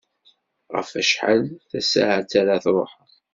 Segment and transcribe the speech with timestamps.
[0.75, 3.11] Ɣef wacḥal tasaɛet ara tṛuḥeḍ?